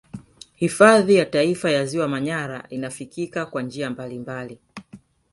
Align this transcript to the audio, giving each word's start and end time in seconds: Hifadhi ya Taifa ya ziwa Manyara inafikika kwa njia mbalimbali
Hifadhi 0.55 1.15
ya 1.15 1.25
Taifa 1.25 1.71
ya 1.71 1.85
ziwa 1.85 2.07
Manyara 2.07 2.65
inafikika 2.69 3.45
kwa 3.45 3.61
njia 3.61 3.89
mbalimbali 3.89 4.59